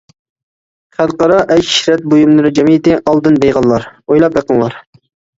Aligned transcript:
خەلقئارا 0.99 1.35
ئەيش-ئىشرەت 1.55 2.07
بۇيۇملىرى 2.13 2.51
جەمئىيىتى. 2.59 2.95
ئالدىن 3.11 3.37
بېيىغانلار، 3.43 3.85
ئويلاپ 4.15 4.39
بېقىڭلار! 4.39 4.79